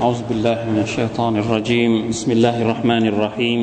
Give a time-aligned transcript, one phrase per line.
[0.00, 2.08] أعوذ بالله من الشيطان الرجيم.
[2.08, 3.60] بسم الله الرحمن الرحيم.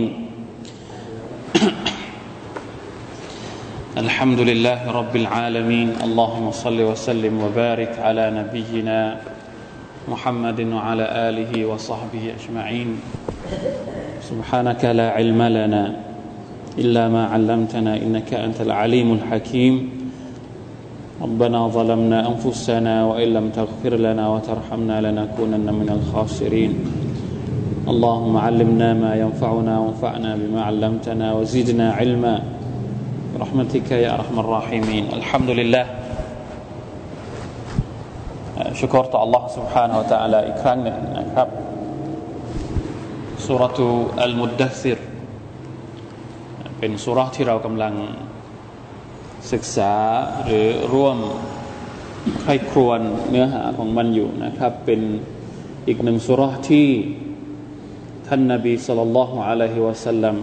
[3.97, 5.89] الحمد لله رب العالمين.
[6.05, 9.17] اللهم صل وسلم وبارك على نبينا
[10.05, 13.01] محمد وعلى آله وصحبه أجمعين.
[14.29, 15.83] سبحانك لا علم لنا
[16.77, 19.75] إلا ما علمتنا إنك أنت العليم الحكيم.
[21.22, 26.72] ربنا ظلمنا أنفسنا وإن لم تغفر لنا وترحمنا لنكونن من الخاسرين
[27.88, 32.42] اللهم علمنا ما ينفعنا وانفعنا بما علمتنا وزدنا علما
[33.34, 35.84] برحمتك يا أرحم الراحمين الحمد لله
[38.72, 40.78] شكرت الله سبحانه وتعالى إكرام
[41.16, 41.48] نكرب
[43.38, 43.78] سورة
[44.26, 44.98] المدثر
[46.78, 47.94] เป็นสุราที่เรากำลัง
[49.52, 49.94] ศึกษา
[50.44, 51.18] หรือร่วม
[52.40, 55.00] ใครครวนเนื้อหาของมันอยู่นะครับ เป็น
[55.88, 56.88] อีกหนึ่งสุราที่
[58.26, 60.36] ท่านนาบีสุลต่านละฮ์อะลัยฮิวะสัลลัม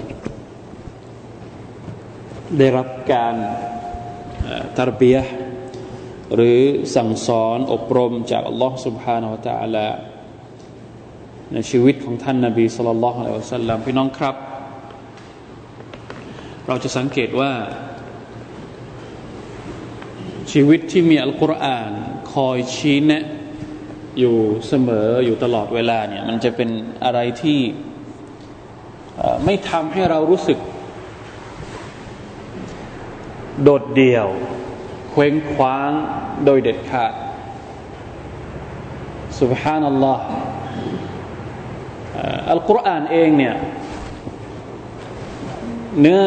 [2.57, 3.35] ได้รับการ
[4.77, 5.23] ตารบียะ
[6.35, 6.59] หรือ
[6.95, 9.87] สั่งสอนอบรมจากอัลลอฮ์ سبحانه และ تعالى
[11.53, 14.35] ในชีวิตของท่านนาบีสุลต่านละฮ์อะลัยฮิวะสัลลัมพี่น้องครับ
[16.67, 17.51] เราจะสังเกตว่า
[20.58, 21.92] ชีวิตที่มีอัลกุรอาน
[22.32, 23.24] คอยชี้แนะ
[24.18, 24.36] อยู่
[24.68, 26.70] เสมออยู่ตลอดเวลาเนี่ยมันจะเป็น
[27.04, 27.60] อะไรที่
[29.44, 30.58] ไม่ทำให้เรารู้สึก
[33.62, 34.26] โดดเดี่ยว
[35.10, 35.90] เคว้งคว้าง
[36.44, 37.12] โดยเด็ดขาด
[39.40, 40.24] สุบฮานัลลอฮ์
[42.50, 43.54] อัลกุรอานเองเนี่ย
[46.00, 46.22] เนื้อ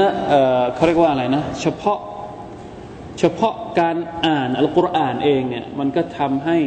[0.73, 1.99] เขาเรียกว่าอะไรนะ เฉพาะ
[3.19, 6.57] เฉพาะการอ่านอัลกุรอานเองเนี่ยมันก็ทำให้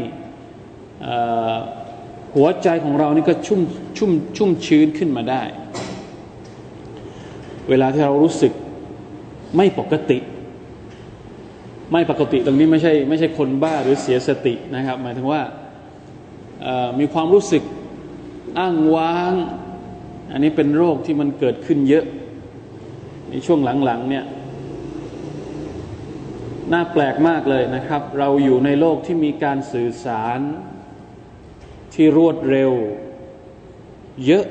[2.37, 3.61] หัวใจของเรานี่ก็ชุ่ม
[3.99, 5.43] ชุ่มชุ่มชื้นขึ้นมาได้
[7.69, 8.53] เวลาที่เรารู้สึก
[9.57, 10.19] ไม่ปกติ
[11.93, 15.43] ไม่ปกติตรงนี้ไม่ใช่ไม่ใช่คนบ้าหรือเสียสตินะครับ หมายถึงว่า
[16.99, 17.63] มีความรู้สึก
[18.59, 19.33] อ้างว้าง
[20.33, 22.05] อันนี้เป็นโรคที่มันเกิดขึ้นเยอะ
[23.31, 24.25] ในช่วงหลังๆเนี่ย
[26.73, 30.39] น่าแปลกมากเลยนะครับ เราอยู่ในโลกที่มีการสื่อสาร
[31.95, 32.73] ที่รวดเร็ว
[34.27, 34.47] เยอะ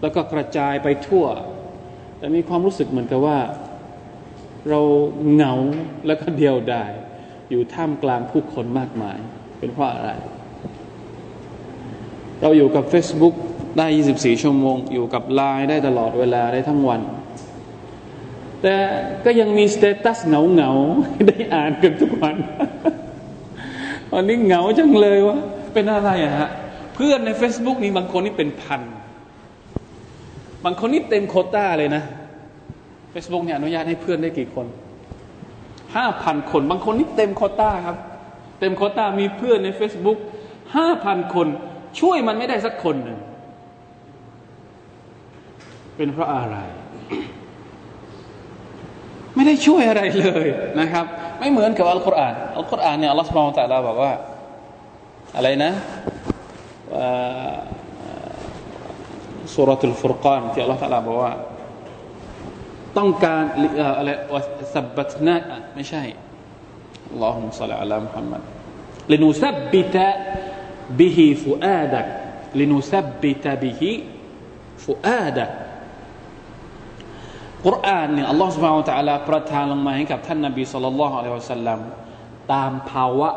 [0.00, 1.26] แล้วก็กระจายไปทั่ว
[2.18, 3.38] แต่มีความรู้สึกเหมือนกับว่า
[4.68, 4.80] เรา
[5.32, 5.54] เหงา
[6.06, 6.92] แล้วก็เดียวดาย
[7.50, 9.18] อยู่ท่ามกลางผู้คนมากมาย
[9.58, 10.10] เป็นเพราะอะไร
[12.42, 13.34] เราอยู่กับ Facebook
[13.78, 13.86] ได้
[14.16, 17.00] 24 ชั่วโมง อยู่กับไลน์ได้ตลอดเวลาได้ทั้งวัน
[18.68, 18.80] แต่
[19.24, 20.70] ก็ยังมี status เหงาเหงา
[21.28, 22.36] ได้อ่านกันทุกวัน
[24.12, 25.38] วันนี้เหงาจังเลยวะ
[25.74, 26.48] เป็นอะไรอะฮะ
[26.94, 28.80] เพื่อนใน Facebook นี่บางคนนี่เป็นพัน
[30.64, 32.02] บางคนนี่เต็มโควตาเลยนะ
[33.12, 34.66] Facebook เนี่ยอนุญาตให้เพื่อนได้กี่คน
[35.96, 37.96] ห้าพันคน บางคนนี่เต็มโคต้าครับ
[38.60, 40.18] เต็มโคต้ามีเพื่อนใน Facebook
[40.76, 41.48] ห้าพันคน
[42.00, 43.18] ช่วยมันไม่ได้สักคนหนึ่ง
[45.96, 46.58] เป็นเพราะอะไร
[49.36, 50.46] ไม่ได้ช่วยอะไรเลย
[50.80, 51.04] นะครับ
[51.38, 54.12] ไม่เหมือนกับอัลกุรอานอัลกุรอานเนี่ยอัลลอฮฺสุบฮานตะลาบอกว่า
[55.36, 55.72] อะไรนะ
[59.54, 61.32] สุรทูลฟุรกานที่อัลลอฮฺตะลาบอกว่า
[62.98, 63.42] ต้องการ
[63.98, 64.36] อะไรว
[64.74, 65.36] สับบัตนะ
[65.74, 66.02] ไม่ใช่
[67.10, 68.42] อัลลอฮฺมุสลิอัลลอฮฺมุฮัมมัด
[69.12, 70.08] ลินุสับบิตะ
[70.98, 72.06] บิฮิฟุอาดัก
[72.60, 73.92] ลินุสับบิตะบิฮิ
[74.84, 75.50] ฟุอาดัก
[77.66, 81.80] กุรอานเนี่ยอัลลอฮฺสุบฮานตะลาประทานลงมาให้กับท่านนาบีสุลต่านละฮ์อะลัยฮิสลลัม
[82.52, 83.30] ตามภาวะ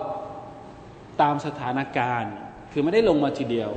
[1.21, 2.33] ตามสถานการณ์
[2.71, 3.71] คือไม่ได้ลงมาทีเดียว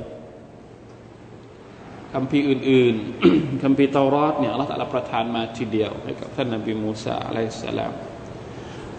[2.13, 7.91] คำพีอื่นๆคำพีเตารอดเนี่ยอัลลอฮฺตะลาประทานมาทีเดียวให้กับท่านนาบีมูซาอะลัยฮิสสลาม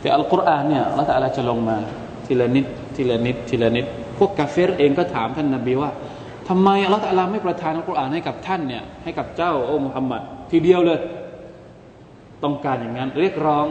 [0.00, 1.78] แต่อัลกุรอานเนี่ยอัลลอฮฺตะลาจะลงมา
[2.26, 2.66] ทีละนิด
[2.96, 3.86] ทีละนิดทีละนิด
[4.18, 5.90] พวกกาเฟรเองก็ถามท่านนาบีว่า
[6.48, 11.00] ทำไมอัลลอฮฺตะลาไม่ประทานอัลกุรอานให้กับท่านเนี่ยให้กับเจ้าโอ้มุฮัมมัดทีเดียวเลย
[12.42, 13.66] ต้องการอย่างนั้น เรียกร้อง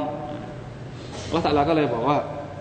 [1.34, 2.18] ละตัลลาก็เลยบอกว่า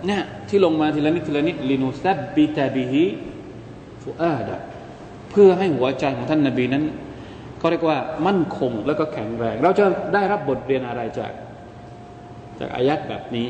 [0.07, 3.05] เนี่ยที่ลงมาทีละนิดทีละนิดลินูซับบิตาบิฮิ
[4.03, 4.57] ฟูอาดะ
[5.31, 6.85] เพื่อให้หัวใจของท่านนาบีนั้น
[7.61, 9.85] ก็เรียกว่ามั่นคงแล้วก็แข็งแรง เราจะ
[10.15, 11.33] ได้รับบทเรียนอะไรจาก
[12.59, 13.49] จากอายัดแบบนี้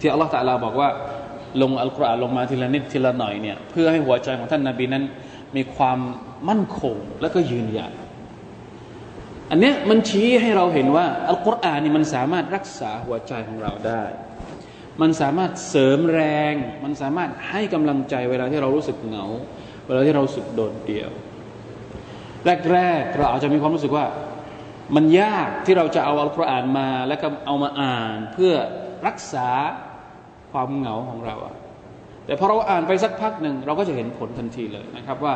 [0.00, 0.88] ที่อัลลอฮฺตะลาบอกว่า
[1.62, 5.04] ลงอัลกุรอานลงมาทีละนิดทีละหน่อยเนี่ยเพื่อให้หัวใจของท่านนาบีนั้น
[5.56, 5.98] มีความ
[6.48, 7.92] มั่นคงและก็ยืนหยัด
[9.50, 14.04] อันเนี้ยมันชี้ให้เราเห็นว่าอัลกุรอานนี่มันสามารถรักษาหัวใจของเราได้
[15.00, 16.22] มันสามารถเสริมแร
[16.52, 16.54] ง
[16.84, 19.26] มันสามารถให้กำลังใจเวลาที่เรารู้สึกเหงา
[19.86, 21.10] เวลาที่เราสึกโดดเดี่ยว
[22.72, 24.06] แรกๆเราอาจจะมีความรู้สึกว่า
[24.96, 28.54] มันยากที่เราจะเอาอัลกุรอานมา แล้วก็เอามาอ่านเพื่อ
[29.06, 29.48] รักษา
[30.52, 31.36] ความเหงาของเรา
[32.26, 35.34] แต่พอเราอ่านไปสักพักหนึ่งเราก็จะเห็นผลทันทีเลยนะครับว่า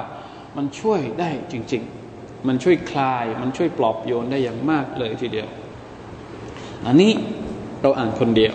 [0.56, 2.01] มันช่วยได้จริง ๆ
[2.48, 5.48] มันช่วยคลาย มันช่วยปลอบโยนได้อย่างมากเลยทีเดียว
[6.86, 7.12] อันนี้
[7.82, 8.54] เราอ่านคนเดียว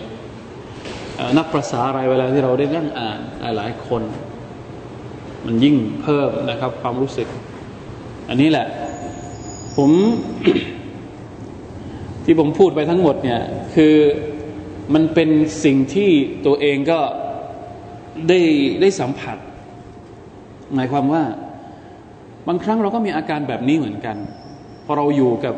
[1.38, 3.18] นักภาษาอะไรเวลาที่เราได้นั่งอ่าน
[3.56, 4.02] หลายๆคน
[5.46, 7.28] มันยิ่งเพิ่มนะครับ ความรู้สึก
[8.28, 8.66] อันนี้แหละ
[9.76, 9.90] ผม
[12.24, 13.40] ที่ผมพูดไปทั้งหมดเนี่ย
[13.74, 13.94] คือ
[14.94, 15.30] มันเป็น
[15.64, 16.10] สิ่งที่
[16.46, 17.00] ตัวเองก็
[18.28, 18.40] ได้
[18.80, 19.38] ได้สัมผัส
[20.74, 21.22] หมายความว่า
[22.48, 24.16] บางครั้งเราก็มีอาการแบบนี้เหมือนกัน
[24.86, 25.54] พอเราอยู่กับ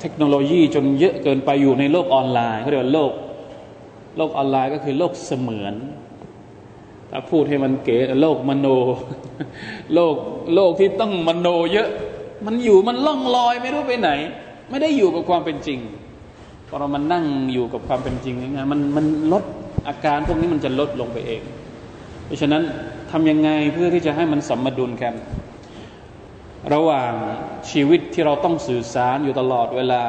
[0.00, 3.12] เทคโนโลยีจนเยอะเกินไปอยู่ในโลกออนไลน์เขาเรียกว่าโลก
[4.16, 5.74] โลกออนไลน์ก็คือโลกเสมือน
[7.10, 8.66] ถ้าพูดให้มันเก๋โลกมโน
[9.94, 10.16] โลก
[10.54, 11.88] โลกที่ต้องมโนเยอะ
[12.46, 14.10] มันอยู่มันล่องลอยไม่รู้ไปไหน
[14.70, 15.78] ไม่ได้อยู่กับความเป็นจริง
[16.68, 19.44] พอเรามันนั่งอยู่กับความเป็นจริงนี่ไงมันมันลด
[19.88, 21.42] อาการพวกนี้มันจะลดลงไปเอง
[22.26, 22.62] เพราะฉะนั้น
[23.10, 25.14] ทำยังไงเพื่อที่จะให้มันสมดุลกัน
[26.74, 27.12] ระหว่าง
[27.70, 30.04] ชีวิตที่เราต้องสื่อสารอยู่ตลอดเวลา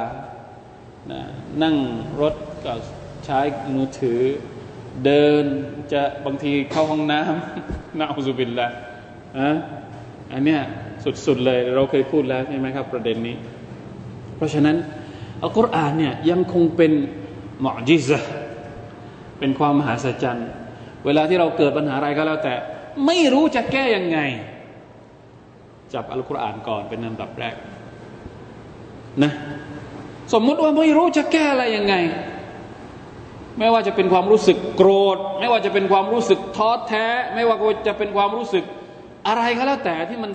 [1.12, 1.22] นะ
[1.64, 1.76] นั่ง
[2.22, 2.34] รถ
[2.66, 2.74] ก็
[3.26, 3.40] ใช้
[3.74, 4.20] มือถือ
[5.06, 5.44] เดิน
[5.94, 8.68] จะบางทีเข้าห้องน้ำนาอุบินละ
[9.38, 9.50] อะ
[10.34, 10.62] อันเนี้ย
[11.26, 13.36] สุดๆเลยเราเคยพูดแล้วใช่ไหมครับประเด็นนี้
[14.36, 14.76] เพราะฉะนั้น
[15.42, 16.92] อัลกุรอานเนี่ยยังคงเป็น
[17.62, 18.20] หมอจิซะ
[19.40, 20.50] เป็นความมหาศจรรย์
[21.06, 22.56] เวลาที่เราเกิดปัญหาอะไรก็แล้วแต่
[23.06, 24.20] ไม่รู้จะแก้ยังไง
[25.94, 27.56] จับอัลกุรอานก่อนเป็นอันดับแรก
[29.24, 29.32] นะ
[30.34, 31.96] สมมุติว่าไม่รู้จะแก้อะไรยังไง
[33.60, 37.06] ไม่ว่าจะเป็นความรู้สึกโกรธ ไม่ว่าจะเป็นความรู้สึกท้อแท้
[37.36, 37.56] ไม่ว่า
[37.88, 38.64] จะเป็นความรู้สึก
[39.28, 40.32] อะไรก็แล้วแต่ที่มัน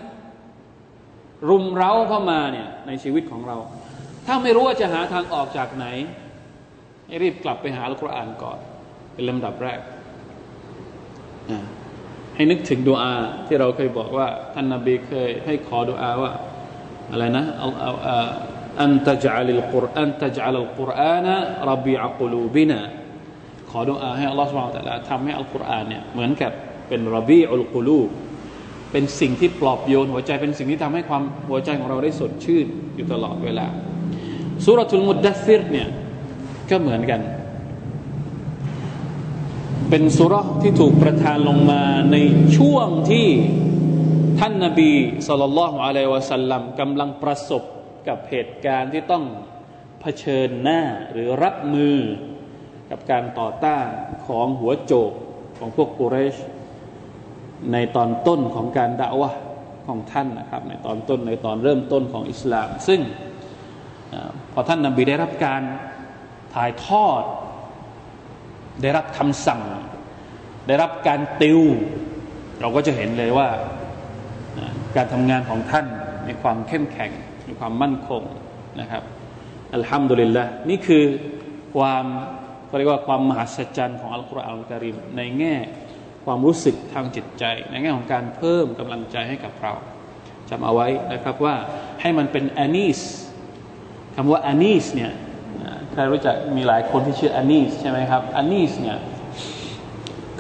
[1.49, 3.57] รุมเร้าเข้ามาเนี่ยในชีวิตของเรา
[4.27, 5.87] ถ้าไม่รู้ว่าจะหาทางออกจากไหน
[7.07, 8.59] ให้รีบกลับไปหาอัลกุรอานก่อน
[9.15, 9.81] เป็นลำดับแรก
[12.37, 13.15] ให้นึกถึงดูอา
[13.47, 16.33] ที่เราเคยบอกว่าท่านนาบีเคยให้ขอดูอาว่า
[17.11, 17.45] อะไรนะ
[18.83, 21.35] อันตะจัลลกุรอันตะจัลลกุรอานะ
[21.71, 22.81] รับบีอักลูบินะ
[23.71, 26.53] ขอดุอาให้อัลลอฮฺสุบานตะลาทำให้อัลกุรอานเนี่ยเหมือนกับ
[26.89, 28.01] เป็นรับบีอุลกุลู
[28.93, 32.67] เป็นสิ่งที่ปลอบโยนหัวใจเป็นสิ่งที่ทำให้ความหัวใจของเราได้สดชื่น
[32.97, 33.67] อยู่ตลอดเวลา
[34.65, 35.89] สุรทูลมุดดัสซิรเนี่ย
[36.71, 37.21] ก็เหมือนกัน
[39.91, 42.17] เป็นสุรที่ถูกประทานลงมาใน
[42.57, 43.29] ช่วงที่
[44.39, 44.93] ท่านนาบี
[45.27, 47.63] สุลต่านละฮ์อะลัยวะสัลลัมกำลังประสบ
[48.09, 49.25] กับเหตุการณ์ที่ต้อง
[50.01, 50.81] เผชิญหน้า
[51.13, 51.97] หรือรับมือ
[52.91, 53.87] กับการต่อต้าน
[54.27, 55.13] ของหัวโจก
[55.59, 56.37] ของพวกกุเรช
[57.73, 59.31] ในตอนต้นของการด่าวะ
[59.87, 63.01] ของท่านนะครับ ในตอนต้นในตอนเริ่มต้นของอิสลาม ซึ่ง
[64.53, 65.63] พอท่านนบีได้รับการ
[66.55, 67.25] ถ่ายทอด
[68.83, 69.63] ได้รับคำสั่ง
[70.67, 71.61] ได้รับการติว
[72.61, 73.49] เราก็จะเห็นเลยว่า
[74.97, 75.87] การทำงานของท่าน
[76.27, 77.11] มีความเข้มแข็ง
[77.49, 78.23] มีความมั่นคง
[78.81, 79.03] นะครับ
[79.75, 81.05] อัลฮัมดุลิลละนี่คือ
[81.77, 82.05] ความ
[82.67, 85.57] เขาเรียกว่าความมหัศจรรย์ของอัลกุรอานการิมในแง่
[86.25, 89.75] ความรู้สึกทางจิตใจ ในแง่ของการเพิ่มกำลังใจให้กับเรา
[90.51, 91.55] จำเอาไว้นะครับว่า
[92.01, 93.01] ให้มันเป็นอานีส
[94.15, 95.13] คำว่าอานีสเนี่ย
[95.97, 98.99] ใครรู้จักมีหลายคนที่ชื่ออานีสใช่ไหมครับอานีสเนี่ย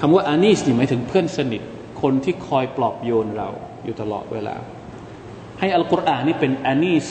[0.00, 1.62] คำว่าอานีสนี่หมายถึงเพื่อนสนิท
[2.02, 3.48] คนที่คอยปลอบโยนเรา
[3.84, 4.56] อยู่ตลอดเวลา
[5.58, 7.06] ให้อัลกุรอานนี่เป็นอานีส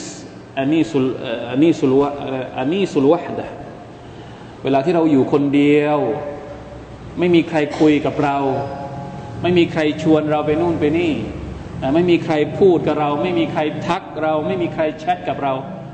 [0.58, 1.06] อานีสุล
[1.50, 2.10] อานีสุลวะ
[2.58, 3.46] อานีสุลวะดะ
[4.62, 5.98] เวลาที่เราอยู่คนเดียว
[7.18, 8.36] ไม่มีใครคุยกับเรา
[9.42, 11.12] ไม่มีใครชวนเราไปนู่นไปนี่
[11.94, 15.52] ไม่มีใครพูดกับเรา ไม่มีใครทักเรา ไม่มีใครแชทกับเรา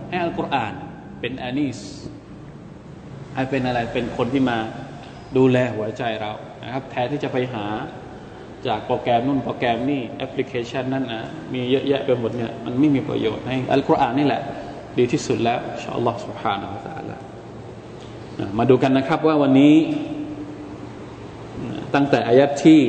[0.08, 0.72] ให้อัลกุรอาน
[1.20, 1.78] เป็นอานีส
[3.49, 4.57] เป็นอะไรเป็นคนที่มา
[5.37, 6.31] ดูแลหัวใจเรา
[6.63, 7.65] นะครับแทนที่จะไปหา
[8.67, 11.23] จากโปรแกรมนู่นโปรแกรมนี่แอปพลิเคชันนั่นนะ
[11.53, 14.41] มีเยอะแยะไปหมดเนี่ยมันไม่มีประโยชน์ให้อัลกุรอานนี่แหละ
[14.97, 17.15] ดีที่สุดแล้วอินชาอัลลอฮฺ سبحانه และ تعالى
[18.57, 19.75] มาดูกันนะครับว่าวันนี้
[21.95, 22.81] ตั้งแต่อายัดที่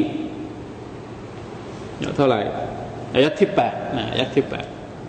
[2.17, 2.41] เท่าไหร่
[3.15, 4.67] อายัดที่แปดนะอายัดที่แปด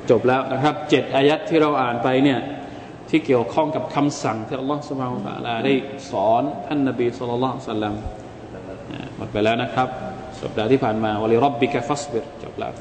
[0.09, 2.39] จบแล้วนะครับเจ็ดอายัดที่เราอ่านไปเนี่ย
[3.13, 5.73] ที่เกี่ยวข้องกับคำสั่งที่อัลลอฮฺสุบฮานตะลาได้
[6.11, 7.93] สอนท่านนบีสุลต่านสัลลัม
[9.17, 9.87] หมดไปแล้วนะครับ
[10.41, 12.73] สัปดาห์ที่ผ่านมาวลีรับบิกะฟัสบิรจบแล้ว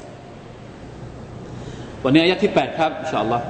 [2.03, 3.45] วันนี้อายัดที่แปดครับอินชาอัลลอฮ์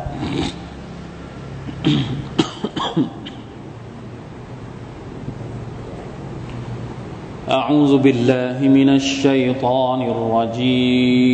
[7.49, 11.29] آه أعوذ بالله من الشيطان الرجيم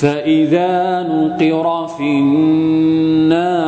[0.00, 3.60] فإذا نقر في الناقور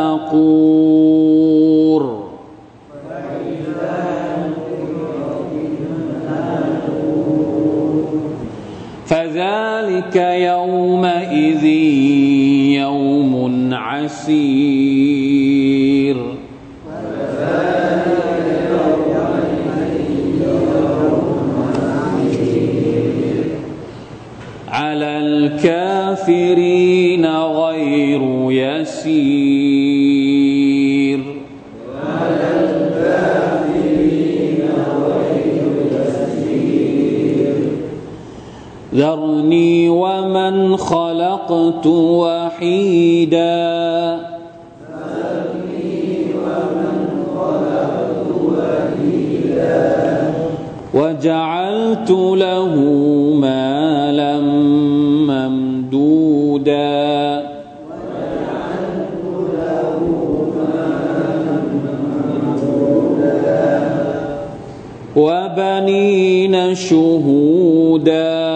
[66.92, 68.52] شهودا.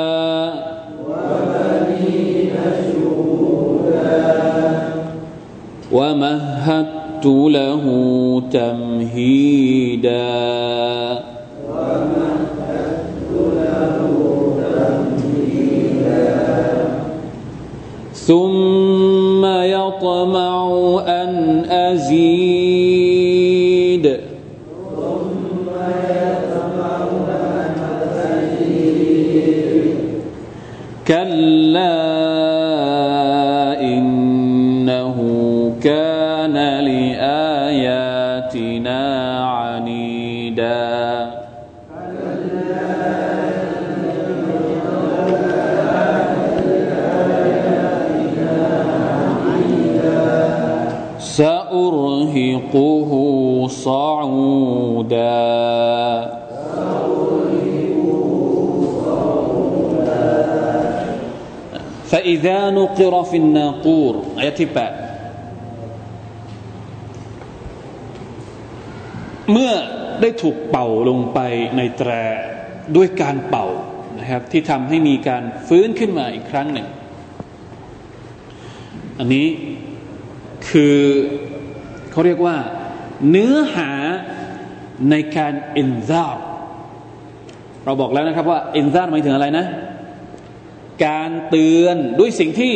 [5.92, 7.84] ومهدت له
[8.52, 10.26] تمهيدا.
[18.26, 20.45] ثم يطمع
[53.85, 55.41] صعودا
[62.11, 64.77] فإذا نقر في الناقور آية ที่8
[69.51, 69.71] เมื่อ
[70.21, 71.39] ได้ถูกเป่าลงไป
[71.77, 72.11] ในแตร
[72.95, 73.67] ด้วยการเป่า
[74.19, 76.87] นะครับที่ทำให้มีการฟื้นขึ้นมาอีกครั้งหนึ่ง
[79.19, 79.47] อันนี้
[80.69, 80.97] คือ
[82.11, 82.55] เขาเรียกว่า
[83.30, 83.90] เนื้อหา
[85.10, 86.44] ในการอินซาร์
[87.84, 89.66] เราบอกแล้วนะครับว่าอินซาร์หมายถึงอะไรนะ
[91.06, 92.74] การเตือนด้วยสิ่งที่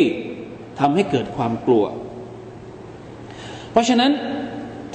[0.79, 1.85] ทำให้เกิดความกลัว
[3.71, 4.11] เพราะฉะนั้น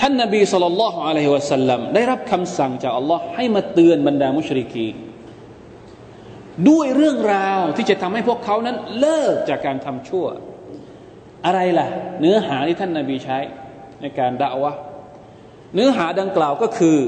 [0.00, 4.88] ท่านนาบีสุลต่านละฮ์อะลัยฮิวะสัลลัมได้รับคำสั่งจากอัลลอฮ์ให้มาเตือนบรรดามุชริกี
[6.69, 10.26] ด้วยเรื่องราวที่จะทำให้พวกเขานั้นเลิกจากการทำชั่ว
[11.47, 11.88] อะไรล่ะ
[12.21, 13.38] เนื้อหาที่ท่านนาบีใช้
[14.00, 14.73] ในการด่าวะ
[15.75, 16.99] เนื้อหาดังกล่าวก็คือ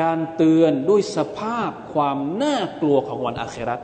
[0.00, 3.80] การเตือนด้วยสภาพความน่ากลัวของวันอาคราต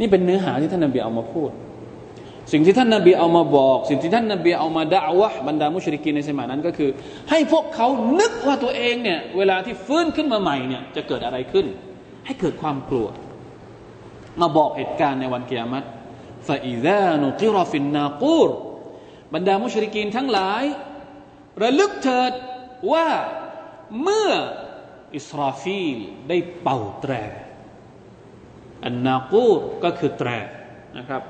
[0.00, 1.50] นี่เป็นเนื้อหาที่ท่านนาบีเอามาพูด
[2.52, 6.90] สิ่งที่ท่านนาบีเอามาบอก สิ่งที่ท่านนาบีเอามาด่าวะบรรดามุชริกีในสมัยนั้นก็คือ
[7.30, 7.88] ให้พวกเขา
[8.20, 11.66] นึกว่าตัวเองเนี่ยเวลาที่ฟื้นขึ้นมาใหม่เนี่ยจะเกิดอะไรขึ้น
[12.26, 13.08] ให้เกิดความกลัว
[14.40, 15.84] มาบอกเหตุการณ์ในวันเกียรติ
[16.48, 18.50] ฟาอิซานุกิรฟินนากูร
[19.34, 20.62] บรรดามุชริกีนทั้งหลาย
[21.62, 22.32] ระลึกเถิด
[22.92, 23.06] ว่า
[24.02, 24.30] เมื่อ
[25.16, 25.96] อิสราฟีล
[26.28, 27.12] ได้เป่าแตร
[28.84, 30.30] الناقور ก็คือแตร
[30.98, 31.22] นะครับ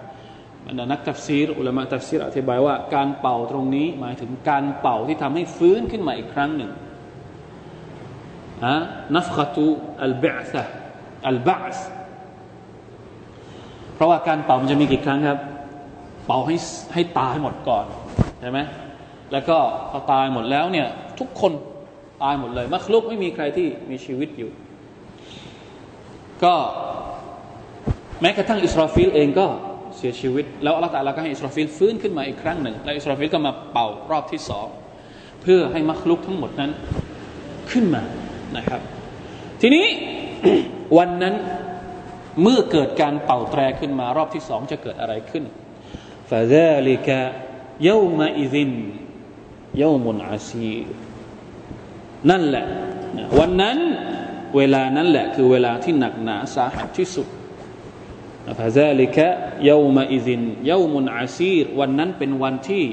[0.66, 6.70] บรรดานักตัฟซีรอุลามะตัฟซีรอธิบายว่าการเป่าตรงนี้หมายถึงการเป่าที่ทำให้ฟื้นขึ้นมาอีกครั้งหนึ่ง
[8.64, 11.76] النفخة البعث البعث
[13.94, 15.40] เพราะว่าการเป่ามันจะมีกี่ครั้งครับ
[16.26, 16.56] เป่าให้
[16.94, 17.86] ให้ตายหมดก่อน
[18.40, 18.58] ใช่ไหม
[19.32, 19.58] แล้วก็
[19.90, 20.88] พอตายหมดแล้วเนี่ย
[21.20, 21.52] ทุกคน
[22.22, 24.50] ตายหมดเลยمخلوق ไม่มีใครที่มีชีวิตอยู่
[26.44, 26.54] ก็
[28.20, 29.46] แม้กระทั่งอิสราฟิลเองก็
[29.96, 34.66] เสียชีวิต แล้วอัลลอฮฺตาลาก็ให้อิสราฟิลฟื้นขึ้นมาอีกครั้งหนึ่ง แล้วอิสราฟิลก็มาเป่ารอบที่สอง
[35.42, 36.70] เพื่อให้มัคลุกทั้งหมดนั้น
[37.70, 38.02] ขึ้นมา
[38.56, 38.80] นะครับ
[39.60, 39.86] ทีนี้
[40.98, 41.34] วันนั้น
[42.42, 45.44] เมื่อเกิดการเป่าแตรขึ้นมารอบที่สองจะเกิดอะไรขึ้น
[46.30, 47.18] ฟาซาลิกะ
[47.88, 48.72] ยามาอิซิน
[52.40, 52.66] นแหละ
[53.38, 53.78] วันนั้น
[54.56, 57.26] เวลานั้นแหละคือเวลาที่หนักหนาสาหัสที่สุด
[58.58, 59.26] ฟาซาลิกะ
[59.68, 62.84] ยามาอิซินยามุนอาซีรวันนั้นเป็นวันที่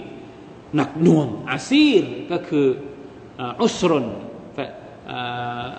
[0.76, 2.68] หนักหน่วงอาซีรก็คือ
[3.64, 4.08] อุสรุน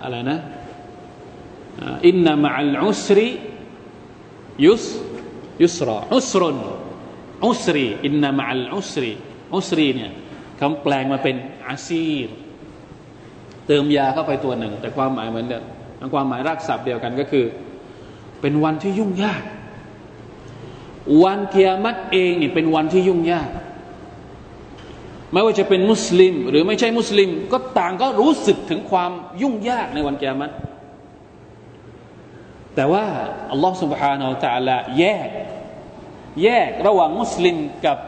[0.03, 0.39] อะไรนะ
[2.07, 3.29] อินนามะอัลอุสรี
[4.65, 4.85] ยุส
[5.63, 6.57] ยุสรออุสรุน
[7.47, 9.11] อุสรีอินนามะอัลอุสรี
[9.55, 10.11] อุสรีเนี่ย
[10.60, 11.36] คำแปลงมาเป็น
[11.66, 12.28] อาซีร
[13.66, 15.64] เติมยาเข้าไปตัวหนึ่ง แต่ความหมายเหมือนเดิม
[16.14, 17.44] ความหมายรากศัพท์เดียวกันก็คือ
[18.40, 19.42] เป็นวันที่ยุ่งยาก
[21.24, 23.48] วันเกียรติเองนี่เป็นวันที่ยุ่งยาก
[25.32, 29.10] ไม่ว่าจะเป็นมุสลิม หรือไม่ใช่มุสลิม ก็ต่างก็รู้สึกถึงความ
[29.42, 30.52] ยุ่งยากในวันเกียรติ
[32.74, 33.04] แต่ว่า
[33.50, 35.28] อัลลอฮ์ سبحانه และ تعالى แยก
[36.42, 37.98] แยกระหว่างมุสลิมกับ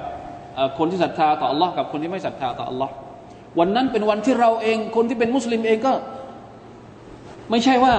[0.78, 2.90] คนที่ศรัทธาต่อ Allah กับคนที่ไม่ศรัทธาต่อ Allah
[3.60, 5.94] วันนั้นเป็นวันที่เราเองคนที่เป็นมุสลิมเองก็
[7.50, 7.94] ไม่ใช่ว่า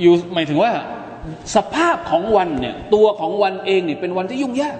[0.00, 0.72] อยู่หมายถึงว่า
[1.56, 4.78] สภาพของวันเนี่ยตัวของวันเองเนี่ยเป็นวันที่ยุ่งยาก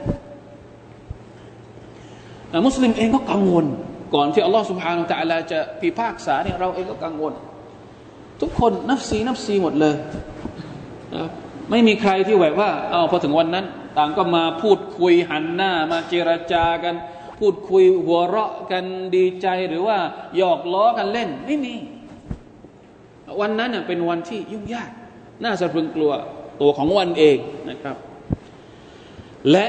[2.67, 3.67] มุสลิมเองก็กังวล
[4.15, 7.33] ก่อนที่อัลลอฮฺสุบฮานาอัลลอฮจะพิพากษาเนี่ยเราเองก็กังวล
[8.41, 9.95] ทุกคนนับซีนับซีหมดเลย
[11.71, 13.65] ไม่มีใครที่แบบว่าเอาพอถึงวันนั้น
[13.97, 16.95] ต่างก็มาพูดคุยหันหน้ามาเจรจากัน
[17.41, 18.85] พูดคุยหัวเราะกัน
[19.17, 19.99] ดีใจหรือว่า
[20.37, 21.75] หยอกล้อกันเล่นไม่มี
[23.41, 24.91] วันนั้นเป็นวันที่ยุ่งยาก
[25.45, 26.13] น่าสะพรึงกลัว
[26.61, 27.39] ตัวของวันเอง
[27.71, 27.97] นะครับ
[29.51, 29.67] และ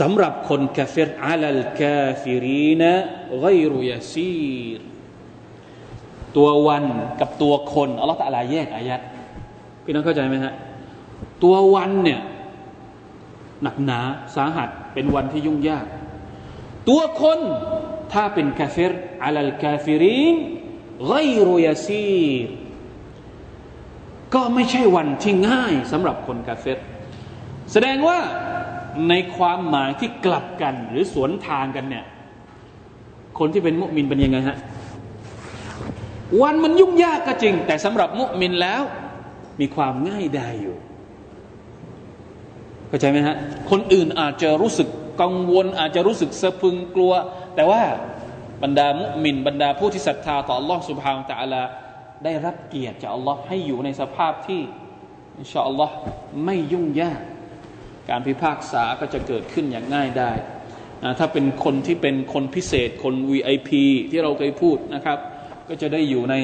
[0.00, 2.92] สำหรับคนกาเฟรอาลัลกาฟิรีนะ
[3.40, 4.34] ไกรุยาซี
[4.78, 4.80] ร
[6.36, 6.84] ตัววัน
[7.20, 9.00] กับตัวคนอัลลอฮฺตะลาแยกอายัด
[9.84, 10.54] พี่น้องเข้าใจไหมฮะ
[11.42, 12.20] ตัววันเนี่ย
[13.62, 14.00] หนักหนา
[14.34, 15.86] สาหัสเป็นวันที่ยุ่งยาก
[16.88, 17.38] ตัวคน
[18.12, 20.34] ถ้าเป็นกาเฟร على الكافرين
[21.06, 22.48] غير يسير
[24.34, 26.78] ก็ไม่ใช่วันที่ง่ายสำหรับคนกาเฟร
[27.72, 28.18] แสดงว่า
[29.08, 32.04] ในความหมายที่กลับกันหรือสวนทางกันเนี่ย
[33.38, 34.58] คนที่เป็นมุสลิมเป็นยังไงฮะ
[36.42, 38.82] วันมันยุ่งยากก็จริง แต่สำหรับมุสลิมแล้ว
[39.60, 40.76] มีความง่ายดายอยู่
[42.89, 43.35] เข้าใจไหมฮะ
[43.71, 44.87] คนอื่นอาจจะรู้สึก
[45.21, 47.13] กังวล อาจจะรู้สึกสะพึงกลัว
[47.55, 47.81] แต่ว่า
[48.63, 51.63] บรรดามุสลิมบรรดาผู้ที่ศรัทธาต่อ Allah سبحانه และ تعالى
[52.23, 54.61] ได้รับเกียรติจาก Allah ให้อยู่ในสภาพที่
[55.39, 55.95] อินชาอัลลอฮ์
[56.45, 57.21] ไม่ยุ่งยาก
[58.09, 60.31] การพิพากษาก็จะเกิดขึ้นอย่างง่ายได้
[61.03, 63.69] นะถ้าเป็นคนที่เป็นคนพิเศษคน VIP
[64.11, 65.19] ที่เราเคยพูดนะครับ
[65.67, 66.35] ก็จะได้อยู่ใน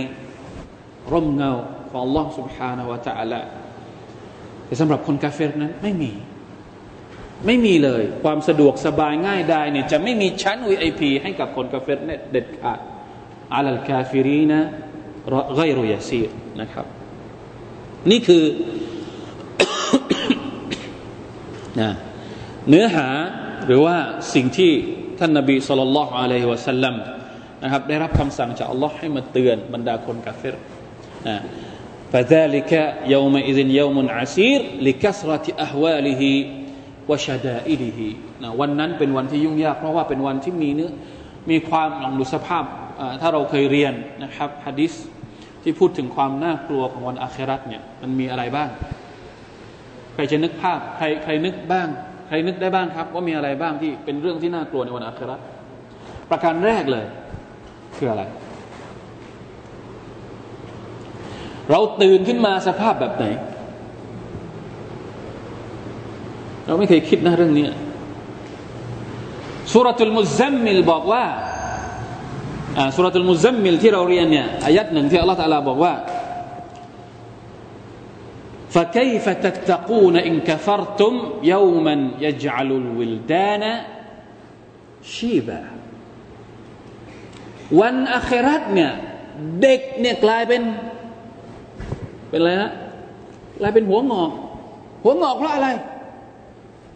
[1.12, 1.52] ร่มเงา
[1.90, 3.42] ของ Allah سبحانه และ تعالى
[4.66, 6.12] แต่สำหรับคนกาเฟรนั้นไม่มี
[7.46, 12.80] ไม่มีเลย ความสะดวกสบายง่ายได้เนี่ยจะไม่มีชั้น VIP ให้กับคนกาเฟรเนี่ยเด็ดขาด
[13.54, 14.62] อาลัลกาฟิรีนะ
[15.56, 16.30] ไกรุยาซีร
[16.62, 16.86] นะครับ
[18.12, 18.44] นี่คือ
[21.82, 21.92] นะ
[22.70, 23.08] เนื้อหา
[23.66, 23.96] หรือว่า
[24.34, 24.72] สิ่งที่
[25.20, 26.96] ท่านนบีสุลต่านละอะลัยฮิวะสัลลัม
[27.64, 30.56] นะครับได้รับคำสั่งจากอัลลอฮ์ให้มาเตือนบรรดาคนกาเฟร
[31.30, 31.38] นะ
[32.14, 32.72] فذلك
[33.14, 36.24] يومئذ يوم عسير لكثرة أهواله
[37.11, 38.11] วชาดาอิลิฮี
[38.43, 40.93] นะวันนั้นเป็นวันที่ยุ่งยากเพราะว่าเป็นวันที่มีเนื้อ
[41.51, 42.65] มีความลองดูสภาพ
[43.21, 43.93] ถ้าเราเคยเรียน
[44.25, 44.93] นะครับฮะดิษ
[45.63, 48.69] ที่พูดถึงความน่ากลัวของวันอาครัตเนี่ยมันมีอะไรบ้าง
[50.15, 51.89] ใครจะนึกภาพใครใครนึกบ้าง
[52.29, 55.41] ใครนึกได้บ้างครับ ว่ามีอะไรบ้างที่เป็นเรื่องที่น่ากลัวในวันอาคิเราะฮ์
[56.31, 57.07] ประการแรกเลย
[57.97, 58.23] คืออะไร
[61.71, 63.25] เราตื่นขึ้นมาสภาพแบบไหน
[66.66, 67.66] เราไม่เคยคิดนะเรื่องนี้
[69.74, 71.26] สุรทูลมุซัมมิลบอกว่า
[72.96, 75.94] สุรทูลมุซัมมิลที่เราเรียนเนี่ยอายัดหนึ่งที่อัลลอฮฺตะลาบอกว่า
[78.76, 81.14] فكيف تتقون إن كفرتم
[81.44, 83.64] يوما يجعل الولدان
[85.16, 85.62] شيبا
[87.80, 88.92] วันอัคราตเนี่ย
[89.62, 90.62] เด็กเนี่ยกลายเป็น
[92.30, 92.72] เป็นอะไรฮะ
[93.60, 94.32] กลายเป็นหัวงอก
[95.04, 95.68] หัวงอกเพราะอะไร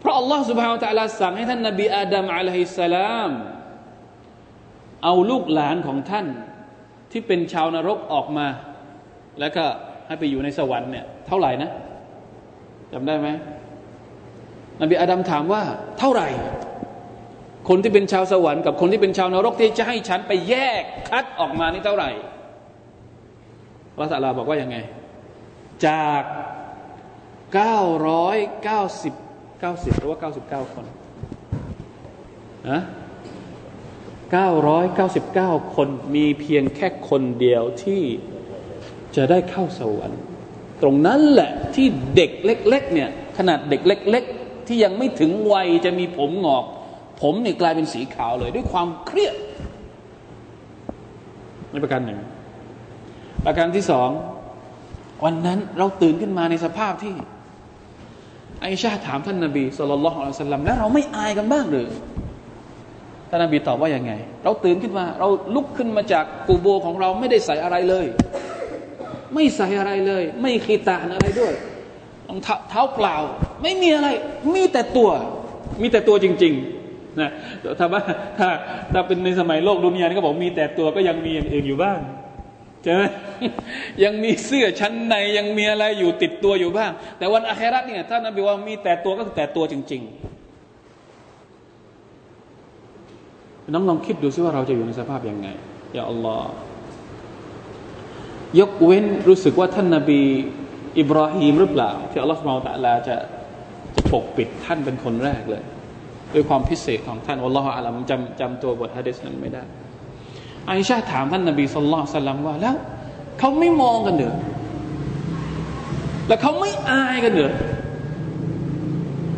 [0.00, 3.30] เพราะอัลลอฮ์ سبحانه และ تعالى สั่งให้ท่านนบีอาดัมอะลัยฮิสสลาม
[5.04, 6.26] เอาลูกหลานของท่าน
[7.12, 8.46] ที่เป็นชาวนรกออกมา
[9.40, 9.64] แล้วก็
[10.06, 11.70] ให้ไปอยู่ในสวรรค์เนี่ยเท่าไหร่นะ
[12.92, 13.28] จำได้ไหม
[14.82, 15.62] นบีอาดัมถามว่า
[15.98, 16.28] เท่าไหร่
[17.68, 22.10] คนที่เป็นชาวสวรรค์กับคนที่เป็นชาวนรกที่จะให้ฉันไปแยกคัดออกมานี่เท่าไหร่
[23.96, 24.76] พระสัลาบอกว่ายังไง
[25.86, 26.22] จาก
[27.54, 28.36] เก้าร้อย
[29.61, 30.85] เก้าสิบหรือว่าเก้าสิบเก้าคน
[32.69, 32.81] นะ
[34.31, 38.01] เก้าร้อยเก้าสิบเก้าคนมีเพียงแค่คนเดียวที่
[39.15, 40.21] จะได้เข้าสวรรค์
[40.81, 46.65] ตรงนั้นแหละที่เด็กเล็ก ๆ เนี่ย ขนาดเด็กเล็ก ๆ ที่ยังไม่ถึงวัยจะมีผมงอก
[47.21, 49.35] ผมเนี่ยกลายเป็นสีขาวเลย ด้วยความเครียด
[51.71, 52.19] ในประการหนึ่ง
[53.45, 54.09] ประการที่สอง
[55.23, 57.13] วันนั้นเราตื่นขึ้นมาในสภาพที่
[58.61, 61.87] ไอชาถามท่านนาบีสุลต่านละฮ์อัลสลัมแล้วเราไม่อายกันบ้างหรือ
[63.29, 64.11] ท่านนาบีตอบว่าอย่างไง
[64.43, 68.05] เราตื่นขึ้นมา เราลุกขึ้นมาจากกูโบของเราไม่ได้ใส่อะไรเลย
[69.33, 71.53] ไม่ใส่อะไรเลย ไม่ขีตานอะไรด้วย
[72.27, 73.15] รองเท้าเปล่า
[73.61, 74.07] ไม่มีอะไร
[74.53, 75.09] มีแต่ตัว
[75.81, 76.53] มีแต่ตัวจริง
[76.87, 77.29] ๆนะ
[77.79, 78.01] ถ้าว่า
[78.39, 78.49] ถ้า
[78.93, 81.99] ถ้าเป็นในสมัยโลกดุนยานี่ก็บอกมีแต่ตัวก็ยังมีอย่างอื่นอยู่บ้าง
[82.83, 83.01] ใช่ไหม
[84.03, 90.11] ยังมีเสื้อชั้นในยังมีอะไรอยู่ติดตัวอยู่บ้าง แต่วันอาคราเนี่ยท่านนบีว่ามีแต่ตัวก็คือแต่ตัวจริง ๆ
[93.73, 95.47] น้องลองคิดดูซิว่าเราจะอยู่ในสภาพยังไง
[95.93, 96.49] อย่าอัลลอฮ์
[98.59, 100.21] ยกเว้นรู้สึกว่าท่านนาบี
[100.99, 103.15] อิบราฮิมหรือเปล่า ที่อัลลอฮ์สุบานตะลาจะ
[103.95, 105.63] จะปกปิดท่านเป็นคนแรกเลย
[106.33, 109.63] ด้วยความพิเศษของท่านอัลลอฮ์อาลัมจำจำตัวบทฮะดิษนั้นไม่ได้
[110.69, 112.75] อิชาถามท่านนบีสุลต่านลัมว่าแล้ว
[113.39, 114.35] เขาไม่มองกันเหรอ
[116.27, 117.51] แล้วเขาไม่อายกันเหรอ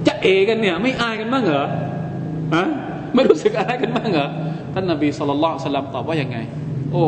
[0.08, 1.68] จะเอกันเนี่ย ไม่อายกันบ้างเหรอ
[2.56, 2.66] ฮะ
[3.14, 4.30] ไม่รู้สึกอายกันบ้างเหรอ
[4.74, 6.38] ท่านนบีสุลต่านลัมตอบว่ายังไง
[6.92, 7.06] โอ้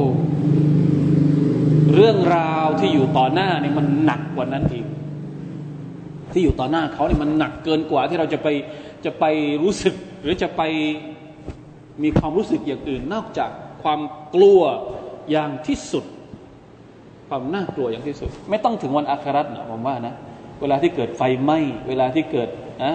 [1.94, 4.86] เรื่องราวที่อยู่ต่อหน้านี่มันหนักกว่านั้นอีก
[6.32, 8.48] ที่อยู่ต่อหน้าเขาเนี่ยมันหนักเกินกว่าที่เราจะไป
[9.06, 9.24] จะไป
[9.64, 10.62] รู้สึก หรือจะไป
[12.04, 13.50] มีความรู้สึกอย่างอื่นนอกจาก
[13.86, 14.02] ความ
[14.36, 14.62] กลัว
[15.32, 16.06] อย่างที่สุด
[17.30, 20.14] ความน่ากลัวอย่างที่สุด ไม่ต้องถึงวันอาคราตนะผมว่านะ
[20.62, 22.50] เวลาที่เกิดไฟไหม้เวลาที่เกิด
[22.84, 22.94] นะ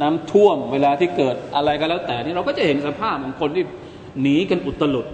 [0.00, 3.64] น้ำท่วม เวลาที่เกิดอะไรก็แล้วแต่นี่เราก็จะเห็นสภาพของคนที่
[4.20, 5.06] หนีกันอุตลุด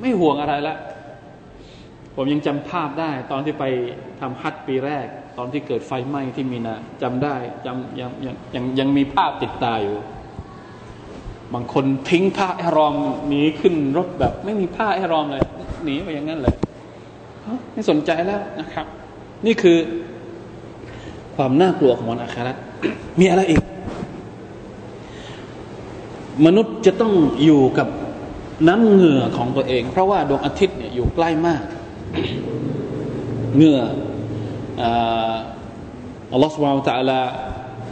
[0.00, 0.76] ไม่ห่วงอะไรละ
[2.14, 3.64] ผมยังจำภาพได้ตอนที่ไป
[4.20, 5.06] ทำฮัทปีแรก
[5.38, 9.96] ตอนที่เกิดไฟไหม้ที่มีนาจำได้จำยังยังยังยังมีภาพติดตาอยู่
[11.54, 12.94] บางคนทิ้งผ้าไอรอม
[13.28, 15.44] หนีขึ้นรถแบบ ไม่มีผ้าไอรอมเลย
[15.84, 16.54] หนีไปอย่างนั้นเลย
[17.72, 18.86] ไม่สนใจแล้วนะครับ
[19.46, 19.78] นี่คือ
[21.36, 22.52] ความน่ากลัวของวันอาครา
[23.20, 23.60] มีอะไรอีก
[26.46, 27.12] มนุษย์จะต้อง
[27.44, 27.88] อยู่กับ
[28.68, 31.62] น้ำเหงื่อของตัวเอง เพราะว่าดวงอาทิตย์เนี่ยอยู่ใกล้มาก
[33.56, 33.80] เหงื่อ
[36.32, 37.20] อัลลอฮฺสุบฮานตะลา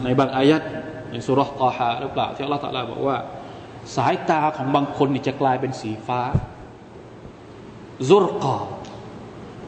[0.05, 0.63] ในบางอายัด
[1.11, 3.17] ในสุรษตอฮาหรือเปล่าที่อัลลอฮฺตะลาบอกว่า
[3.97, 6.21] สายตาของบางคนนี่จะกลายเป็นสีฟ้า
[8.09, 8.57] ซุรกอ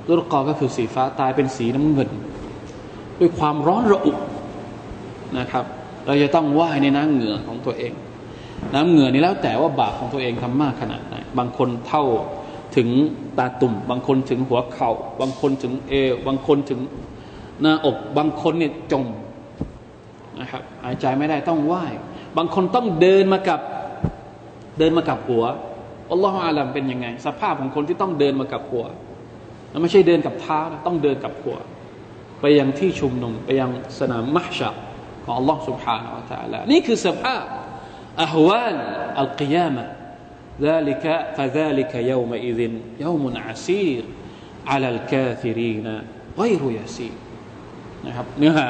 [0.07, 2.11] ซุรกอก็คือสีฟ้าตายเป็นสีน้ำเงิน
[3.19, 4.13] ด้วยความร้อนระอุ
[5.39, 5.65] นะครับ
[6.07, 7.93] เราจะต้องว่ายในน้ำเหงื่อของตัวเอง
[8.75, 12.05] น้ำเหงื่อนี่แล้วแต่ว่าบาปของตัวเองทำมากขนาดไหนบางคนเท่า
[12.77, 12.89] ถึง
[13.39, 16.81] ตาตุ่ม บางคนถึงหัวเขา่า บางคนถึงเอวบางคนถึง
[17.61, 19.07] หน้าอก บางคนเนี่ยจม
[20.41, 21.93] นะครับหายใจไม่ได้ต้องว่าย
[22.37, 23.61] บางคนต้องเดินมากับ
[24.78, 25.44] เดินมากับหัว
[26.12, 28.86] อัลลอฮฺอาลัมเป็นยังไง สภาพของคนที่ต้องเดินมากับหัว
[29.82, 31.58] ไม่ใช่เดินกับเท้าต้องเดินกับหัว
[32.42, 34.70] ไปยังที่ชุมนุมไปยังสนามมัชชะ
[35.24, 37.44] ของอัลลอฮฺ سبحانه และ تعالى นี่คือสภาพ
[38.24, 38.78] อฮวาล
[39.20, 39.86] อัลกิยามะ
[40.68, 41.06] ذلك
[41.38, 42.60] فذلك يومئذ
[43.06, 44.04] يوم عسير
[44.72, 45.88] على الكافرين
[46.42, 47.18] غير يسير
[48.06, 48.68] นะครับเนื้อหา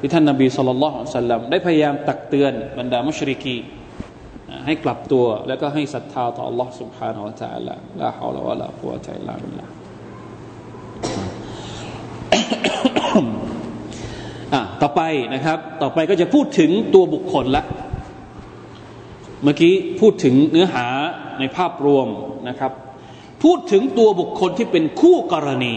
[0.00, 3.56] ที่ท่านนบีสุลต่านได้พยายามตักเตือนบรรดามุชริกี
[4.66, 9.66] ให้กลับตัวแล้วก็ให้ศรัทธาต่อ Allah سبحانه และ تعالى ลาฮาวลาวะลากุวะตัลลาบิลลา
[14.54, 15.00] อ่ะต่อไป
[15.34, 17.64] นะครับ ต่อไปก็จะพูดถึงตัวบุคคลละ
[19.42, 20.86] เมื่อกี้พูดถึงเนื้อหา
[21.38, 22.08] ในภาพรวม
[22.48, 22.72] นะครับ
[23.42, 25.74] พูดถึงตัวบุคคลที่เป็นคู่กรณี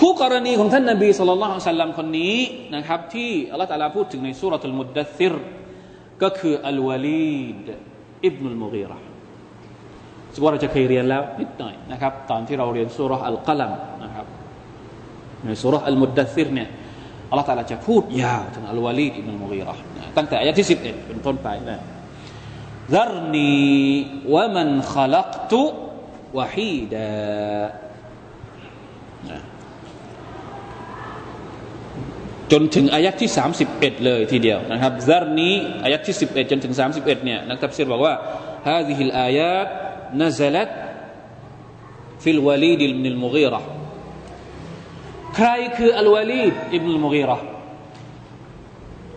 [0.00, 2.36] คู่กรณีของท่านนาบีสุลต่านสัลลัมคนนี้
[2.74, 5.34] นะครับ ที่อัลลอฮฺตาลาพูดถึงในสุรทูลมุดดัซิร
[6.22, 7.66] ก็คืออัลวาลีด
[8.24, 8.98] อิบนุลมุกีระ
[10.32, 13.72] ซึ่งว่าเราจะเคยเรียนแล้วนิดหน่อยนะครับ ตอนที่เราเรียนสุรอัลกัลัม
[14.04, 14.26] นะครับ
[15.44, 16.68] ในสุรอัลมุดดัซิรเนี่ย
[17.30, 19.74] อัลลอฮฺตาลาจะพูดยาวถึงอัลวาลีดอิบนุลมุกีระ
[20.16, 21.80] ตั้งแต่อายะที่สิบเอ็ดเป็นต้นไปนะ
[22.94, 23.56] ذرني
[24.34, 25.52] ومن خلقت
[26.36, 27.10] وحيدا
[32.51, 33.31] จนถึงอายัดที่
[33.67, 38.13] 31 เลยทีเดียวนะครับซารนี้อายัดที่ 11 จนถึง 31เนี่ยนักตับเซีรบอกว่า
[38.67, 39.67] ฮาซิฮิลอายัด
[40.21, 40.69] นซลัต
[42.23, 43.61] ฟิลวาลีดิลมิลมุกีระ
[45.35, 47.37] ใครคืออัลวาลีดอิบนุลมุกีระ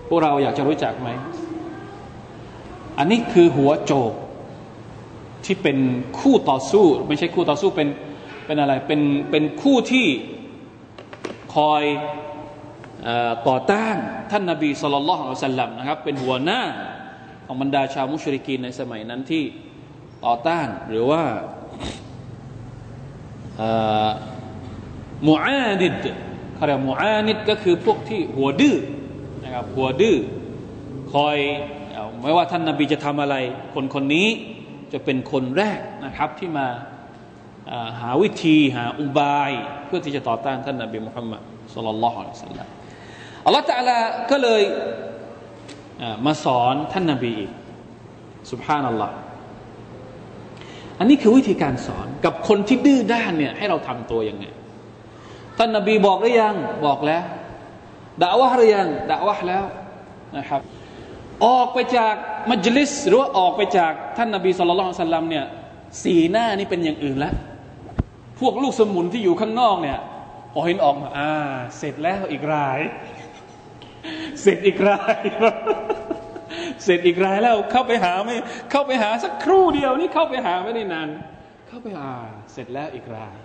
[0.08, 1.08] พวกเราอยากจะรู้จักไหม
[2.98, 4.12] อันนี้คือหัวโจก
[5.44, 5.78] ที่เป็น
[6.18, 7.88] คู่ต่อสู้ ไม่ใช่คู่ต่อสู้เป็น
[8.46, 10.06] เป็นอะไรเป็นเป็นคู่ที่
[11.54, 11.82] คอย
[13.48, 13.96] ต่อต้าน
[14.30, 15.18] ท่านนาบีสุลต่านละ
[15.50, 16.60] สัลลัมนะครับเป็นหัวหน้า
[17.46, 19.44] ของบรรดาชาวมุชริกีนในสมัยนั้นที่
[20.24, 21.22] ต่อต้านหรือว่า
[25.28, 25.94] มูอานิด
[26.54, 28.76] เขาเรียกมูอานิดก็คือพวกที่หัวดื้อ
[29.44, 30.16] นะครับหัวดื้อ
[31.14, 31.38] คอย
[32.22, 33.36] ไม่ว่าท่านนาบีจะทำอะไร
[33.74, 34.28] คนคนนี้
[34.92, 36.66] จะเป็นคนแรกนะครับที่มา
[38.00, 39.50] หาวิธีหาอุบาย
[39.86, 41.42] เพื่อที่จะต่อต้านท่านนาบีมุฮัมมัด
[41.74, 42.68] สุลลัลลอฮุอะลัยฮิสัลลัม
[43.44, 43.98] อัลลอฮฺตะลา
[44.30, 44.62] ก็เลย
[46.26, 47.50] มาสอนท่านนาบีอีก
[48.50, 49.14] สุบฮานัลลอฮ์
[50.98, 54.44] อันนี้คือวิธีการสอนกับคนที่ดื้อด้านเนี่ยให้เราทำตัวยังไง
[55.58, 56.54] ท่านนาบีบอกหรือยัง
[56.86, 57.22] บอกแล้ว
[58.22, 59.64] ด่าวะหรือยังด่าวะแล้ว
[60.36, 60.60] นะครับ
[61.46, 62.14] ออกไปจาก
[62.50, 65.44] มัจลิส หรือว่าออกไปจากท่านนาบีสุลต่านสัลลัมเนี่ย
[66.02, 67.34] สีหน้านี่เป็นอย่างอื่นแล้ว
[68.40, 69.98] พวกลูกสมุนที่อยู่ข้างนอกเนี่ย
[70.52, 71.30] พอเห็นออกมาอ่า
[71.78, 72.80] เสร็จแล้วอีกราย
[74.42, 75.16] เสร็จอีกราย
[76.84, 78.36] เสร็จอีกรายแล้วเข้าไปหาไม่
[78.70, 81.08] เข้าไปหาสักครู่เดียวนี่เข้าไปหาไม่ได้นาน
[81.68, 82.12] เข้าไปหา
[82.52, 83.36] เสร็จแล้วอีกราย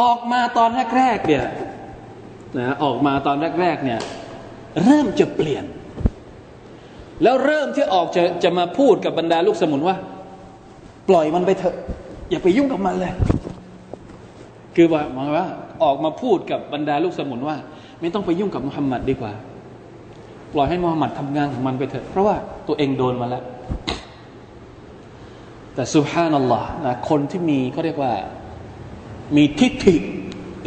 [0.00, 1.44] ออกมาตอนแรกๆเนี่ย
[2.58, 4.00] นะออกมาตอนแรกๆเนี่ย
[4.84, 5.64] เริ่มจะเปลี่ยน
[7.22, 9.96] แล้วเริ่มที่ออกจะจะมาพูดกับบรรดาลูกสมุนว่า
[11.08, 11.76] ปล่อยมันไปเถอะ
[12.30, 13.12] อย่าไปยุ่งกับมันเลย
[14.76, 15.46] คือว่าหมายว่า
[15.82, 17.56] ออกมาพูดกับบรรดาลูกสมุนว่า
[18.00, 19.32] ไม่ต้องไปยุ่งกับมุฮัมมัดดีกว่า
[20.52, 22.36] ปล่อยให้มุฮัมมัดทำงานของมันไปเถอะเพราะว่า
[22.68, 23.44] ตัวเองโดนมาแล้ว
[25.74, 28.12] แต่สุฮานัลลอฮ์นะคนที่มีเขาเรียกว่า
[29.36, 29.96] มีทิฏฐิ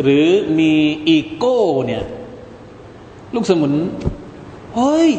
[0.01, 0.27] หรือ
[0.59, 0.73] มี
[1.07, 2.03] อีโก้เนี่ย
[3.35, 3.73] ลูกสมุน
[4.75, 5.11] เฮ้ย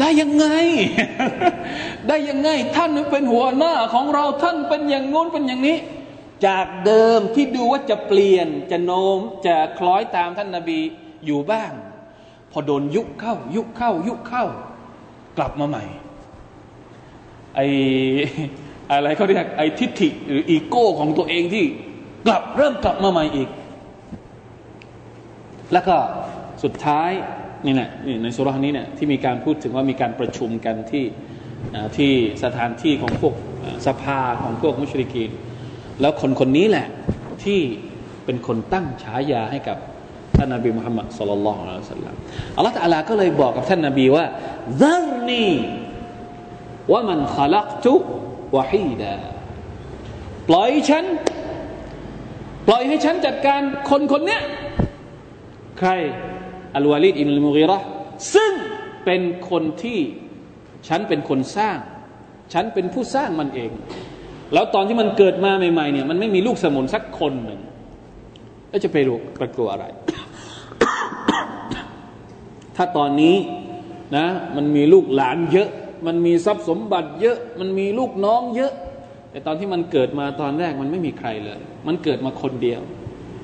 [0.00, 0.46] ได้ยังไง
[2.08, 5.78] ได้ยังไง ท่านเป็นหัวหน้าของเราท่านเป็นอย่างงู้นเป็นอย่างนี้
[6.46, 10.80] จากเดิมที่ดูว่าจะเปลี่ยนจะโน้มจะคล้อยตามท่านนาบี
[11.26, 11.72] อยู่บ้าง
[12.52, 14.44] พอโดนยุคเข้า ยุคเข้า ยุคเข้า
[15.38, 15.84] กลับมาใหม่
[17.54, 17.60] ไอ
[18.90, 21.64] อะไรเขาเรียกไอทิฐิหรืออีโก้ของตัวเองที่
[22.26, 23.48] กลับเริ่มกลับมาใหม่อีก
[25.72, 25.96] แล้วก็
[26.62, 27.10] สุดท้าย
[27.66, 27.90] นี่แหละ
[28.22, 31.04] ในสุรานี้เนี่ยที่มีการพูดถึงว่ามีการประชุมกันที่
[31.96, 32.12] ที่
[32.44, 33.34] สถานที่ของพวก
[33.86, 35.30] สภาของพวกมุชริกีน
[36.00, 36.86] แล้วคนคนนี้แหละ
[37.44, 37.60] ที่
[38.24, 39.78] เป็นคนตั้งฉายาให้กับ
[40.36, 42.16] ท่านนบีมุฮัมมัดสุลลัลลอฮุอะลัยฮิสลาม
[42.56, 44.24] อัลลอฮฺตะลาก็เลยบอกกับท่านนบีว่า
[44.82, 45.48] ซัรนี
[46.92, 47.94] ว่ามันขลักตุ
[48.56, 49.14] วะฮีดา
[50.48, 51.04] ปล่อยฉัน
[52.66, 54.40] ปล่อยให้ฉันจัดการคนคนนี้
[55.78, 55.90] ใคร
[56.76, 57.78] อัลวาลิดอิมลมุกีระ
[58.34, 58.52] ซึ่ง
[59.04, 60.00] เป็นคนที่
[60.88, 61.78] ฉันเป็นคนสร้าง
[62.52, 63.70] ฉันเป็นผู้สร้างมันเอง
[64.54, 67.60] แล้วตอนที่มันเกิดมาใหม่ๆเนี่ยมันไม่มีลูกสมุนสักคนหนึ่ง
[68.70, 69.84] แล้วจะไปรู้ไปกลัวอะไร
[72.76, 73.36] ถ้าตอนนี้
[74.16, 75.68] นะมันมีลูกหลานเยอะ
[76.06, 78.72] มันมีทรัพย์สมบัติเยอะ มันมีลูกน้องเยอะ
[79.30, 82.80] แต่ตอนที่มันเกิดมาตอนแรกมันไม่มีใครเลย มันเกิดมาคนเดียว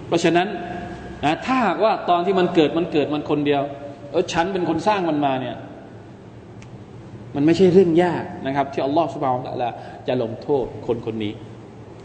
[0.07, 0.49] เพราะฉะนั้น
[1.25, 3.63] นะถ้าหากว่าตอนที่มันเกิดมันเกิดมันคนเดียว
[4.11, 5.57] เออฉันเป็นคนสร้างมันมาเนี่ย
[7.35, 9.69] มันไม่ใช่เรื่องยากนะครับ ที่อัลลอฮฺสุบานตะลา
[10.09, 11.33] จะลงโทษคนคนนี้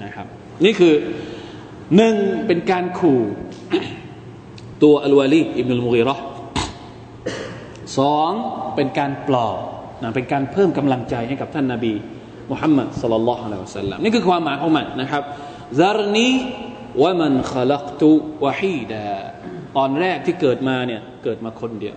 [0.03, 0.27] นะครับ
[0.65, 0.93] นี่คือ
[1.95, 2.15] หนึ่ง
[2.47, 3.21] เป็นการขู่
[4.83, 6.15] ตัวอัลวาลีอิบนุลมุกีรอ
[7.97, 8.31] สอง
[8.75, 9.57] เป็นการปลอบ
[10.01, 11.93] นะเป็นการเพิ่มกำลังใจให้กับท่านนาบี
[12.51, 15.23] มุฮัมมัดสัลลัลลอฮุอะลัยฮิวะสัลลัมนี่คือความหมายของมันนะครับ
[15.79, 16.29] ซารนี
[17.03, 18.11] วะมันขลักตุ
[18.45, 19.05] วะฮีดา
[19.77, 21.95] ตอนแรกที่เกิดมาเนี่ยเกิดมาคนเดียว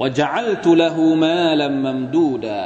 [0.00, 2.62] วะจัลตุละหูมาลัมมัมดูดา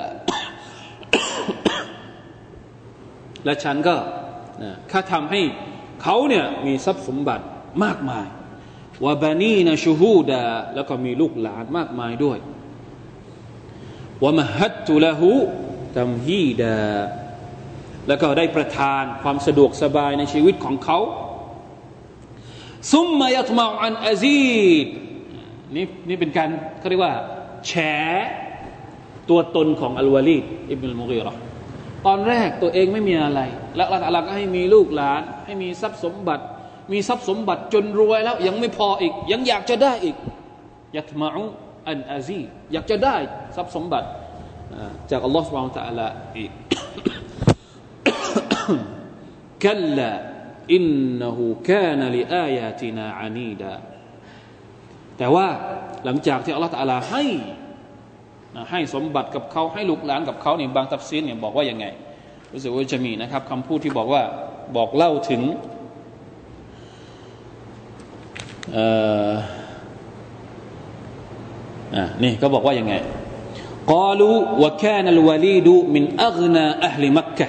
[3.44, 3.96] และฉันก็
[4.90, 5.40] ข้าทำให้
[6.02, 7.44] เขาเนี่ยมีทรัพย์สมบัติ
[7.84, 8.26] มากมาย
[9.04, 10.42] วะบานีนะชูฮูดา
[10.74, 12.38] แล้วก็มีลูกหลานมากมายด้วย
[14.22, 15.30] วะมหัตตุละหู
[15.98, 16.78] ตัมฮีดา
[18.08, 20.98] แล้วก็ได้ประทานความสะดวกสบายในชีวิตของเขา
[22.92, 24.86] ซุมมายัตมาอันอาซีด
[25.74, 26.48] นี่นี่เป็นการ
[26.78, 27.14] เขาเรียกว่า
[27.66, 27.72] แฉ
[29.30, 31.32] ตัวตนของอัลวาลีดอิบนุลมุกีรอ
[32.06, 33.40] ตอนแรกตัวเองไม่มีอะไร
[33.76, 36.44] แล้วอัลลอฮฺก็ให้มีลูกหลาน ให้มีทรัพย์สมบัติ
[36.92, 40.16] มีทรัพย์สมบัติจนรวยแล้ว ยังไม่พออีก ยังอยากจะได้อีก
[40.96, 41.44] ยัตมาอุ
[41.88, 42.40] อันอาซี
[42.72, 43.16] อยากจะได้
[43.56, 44.08] ทรัพย์สมบัติ
[45.10, 46.52] จากอัลลอฮฺสุบฮานตะอัลาอีก
[49.64, 50.10] กัลลา
[50.74, 50.84] อิน
[51.20, 53.72] นหูกานลิอายาตินาอานีดา
[55.18, 55.46] แต่ว่า
[56.04, 57.24] หลังจากที่อัลลอฮฺตาลาให้
[58.70, 61.86] ให้สมบัติกับเขาให้ลูกหลานกับเขาเนี่ยบางตับซีนเนี่ยบอกว่าอย่างไง
[62.52, 64.22] รู้สึกว่าจะมีนะครับคำพูดที่บอกว่า
[64.76, 65.42] บอกเล่าถึง
[68.76, 72.94] อ่านี่ก็บอกว่าอย่างไง
[73.92, 74.30] กาลู
[74.62, 77.46] วะแคนลวลีดูมินอัลนาอัลลิมักกะ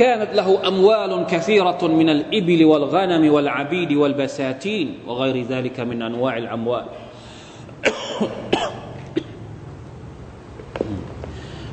[0.00, 6.84] كانت له أموال كثيرة من الإبل والغنم والعبيد والبساتين وغير ذلك من أنواع الأموال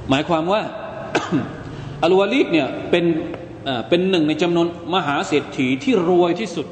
[0.09, 0.61] หมายความว่า
[2.03, 3.05] อัลวาลีดเนี่ยเป็น
[3.89, 6.67] เป็นหนึ่งในจำนวนมหาเศรษฐีที่รวยที่สุด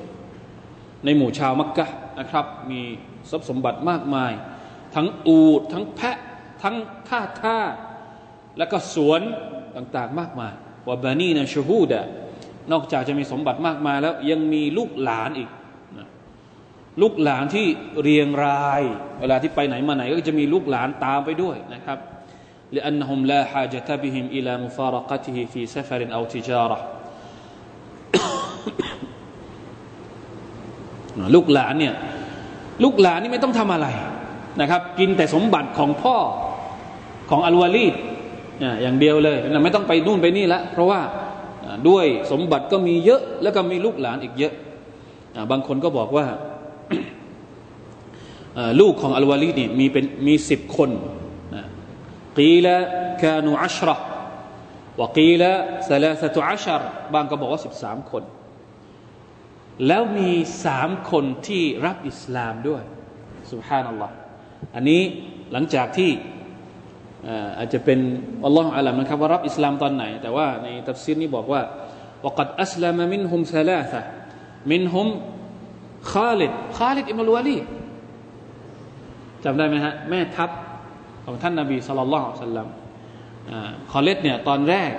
[1.06, 1.86] ในหมู่ชาวมักกะ
[2.20, 2.82] นะครับ มี
[3.30, 4.32] ทรัพย์สมบัติมากมาย
[4.96, 6.18] ทั้งอูดทั้งแพะ
[6.64, 6.76] ทั้ง
[7.08, 7.58] ท่าท่า
[8.58, 9.22] และก็สวน
[9.76, 10.54] ต่างๆ มากมาย
[10.88, 12.02] ว่าบานีนะชูฮูดะ
[12.72, 15.50] นอกจากจะมีสมบัติมากมายแล้วยังมีลูกหลานอีก
[15.98, 16.08] นะ
[17.02, 17.66] ลูกหลานที่
[18.02, 18.82] เรียงราย
[19.20, 22.00] เวลาที่ไปไหนมาไหน ก็จะมีลูกหลานตามไปด้วยนะครับ
[22.78, 26.80] لأنهم لا حاجة بهم إلى مفارقته في سفر أو تجارة
[31.36, 31.94] ลูกหลานเนี่ย
[32.84, 33.88] ลูกหลานนี่ไม่ต้องทำอะไร
[34.62, 36.18] นะครับ กินแต่สมบัติของพ่อ
[37.30, 37.94] ของอัลวาลีด
[38.83, 41.01] อย่างเดียวเลยไม่ต้องไปนู่นไปนี่ละเพราะว่า
[41.89, 44.53] ด้วยสมบัติก็มีเยอะ แล้วก็มีลูกหลานอีกเยอะ
[45.51, 46.27] บางคนก็บอกว่า
[48.81, 50.91] ลูกของอัลวาลีนี่มีเป็นมีสิบคน
[52.39, 52.77] กีละ
[53.23, 53.97] กานูอัชระ
[55.01, 55.51] วกีละ
[55.91, 56.83] สลาสตุอัชร
[57.15, 58.23] บางก็บอกว่าสิบสามคน
[59.87, 60.31] แล้วมี
[60.65, 62.83] สามคนที่รับอิสลามด้วย
[63.53, 64.15] สุบฮานัลลอฮ์
[64.75, 65.03] อันนี้
[65.53, 66.11] หลังจากที่
[67.58, 68.00] อาจจะเป็น
[68.46, 71.62] อัลลอฮฺอาลัมนะครับว่ารับอิสลามตอนไหน แต่ว่าในตัฟซีรนี้บอกว่า
[72.26, 74.02] وقد أسلم منهم ثلاثة
[74.72, 75.08] منهم
[76.12, 77.58] خالد خالد อิมรุวาลี
[79.44, 80.50] จำได้ไหมฮะแม่ทัพ
[81.26, 82.68] ของท่านนาบีสุลต่านสัลลัม
[83.92, 84.92] คอเลตเนี่ยตอนแรก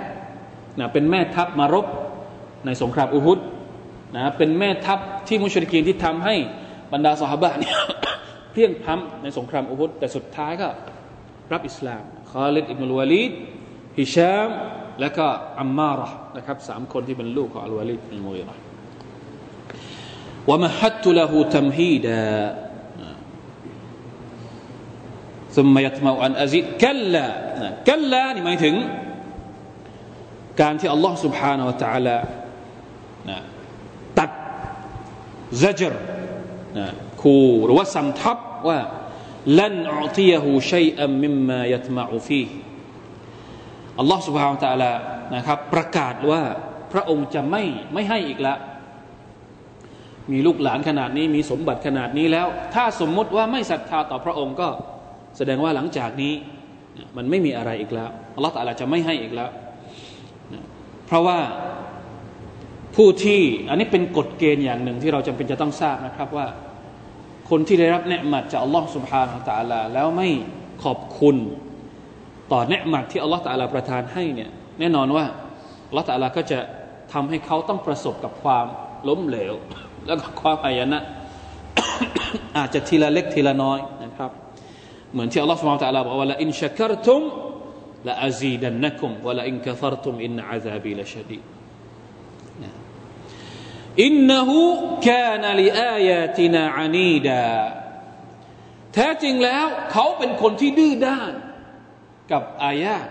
[0.79, 1.85] นะเป็นแม่ทัพมารบ
[2.65, 3.39] ในสงครามอุฮุด
[4.15, 6.35] นะเป็นแม่ทัพที่มุชริกีนที่ทำให้
[6.93, 7.75] บรรดาสหบะเนี่ย
[8.53, 10.67] เพียงพล้ำในสงครามอุฮุดแต่สุดท้ายก็
[11.51, 12.03] รับอิสลาม
[12.35, 13.31] คอลิดอิบนุลวาลีด
[13.99, 14.49] ฮิชาม
[15.01, 15.25] และก็
[15.61, 18.55] อัมมาระนะครับสามคนที่เป็นลูกของอัลวาลีดอิบนุมุยระ
[20.49, 22.21] วะมฮัตตุละหูตัมฮีดา
[25.57, 27.27] ثم يطمع أن أزيد كلا
[27.87, 28.75] كلا นี่หมายถึง
[30.61, 32.17] การที่อัลลอฮ์ سبحانه และ تعالى
[34.19, 34.31] ตัด
[35.63, 35.93] زجر
[37.21, 38.79] คูหรือว่าสำทับว่า
[39.59, 42.43] ลันอุติยหูชัยอัมมิมมายัตมาอุฟี
[43.99, 44.93] อัลลอฮ์ سبحانه และ تعالى
[45.35, 46.41] นะครับประกาศว่า
[46.93, 47.63] พระองค์จะไม่
[47.93, 48.57] ไม่ให้อีกแล้ว
[50.31, 54.69] มีลูกหลานขนาดนี้มีสมบัติขนาดนี้แล้ว ถ้าสมมุติว่าไม่ศรัทธาต่อพระองค์ก็
[55.37, 56.33] แสดงว่าหลังจากนี้
[57.17, 59.49] มันไม่มีอะไรอีกแล้วอัลลอฮฺตะลาจะไม่ให้อีกแล้ว
[61.05, 61.39] เพราะว่า
[62.95, 66.47] ผู้ที่อันนี้เป็นกฎเกณฑ์อย่างหนึ่งที่เราจำเป็นจะต้องทราบนะครับว่า
[67.50, 70.28] คนที่ได้รับเนืมัดจากอัลลอฮฺสุบฮานาตะลาแล้วไม่
[70.84, 71.36] ขอบคุณ
[72.52, 75.24] ต่อเนืมัดที่อัลลอฮฺตะลาประทานให้เนี่ยแน่นอนว่า
[75.88, 76.58] อัลลอฮฺตะลาก็จะ
[77.12, 78.66] ทำให้เขาต้องประสบกับความ
[79.08, 79.54] ล้มเหลว
[80.06, 80.98] แล้วก็ความอายนะ
[82.56, 84.30] อาจจะทีละเล็กทีละน้อยนะครับ
[85.12, 87.22] เหมือนที่อัลลอฮฺสุบฮานตะลาบอกว่าละอินชักรตุม
[88.08, 91.38] ละอาซีดันนักุมวะละอินกัฟรตุมอินอาซาบีละชดี
[94.03, 94.59] อินนหู
[95.07, 97.43] กานลิอายาตินาอานีดา
[98.93, 101.33] แท้จริงแล้ว เขาเป็นคนที่ดื้อด้าน
[102.31, 103.07] กับอายาต